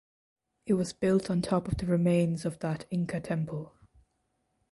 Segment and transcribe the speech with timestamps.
[0.65, 3.75] It was built on top of the remains of that Inca temple.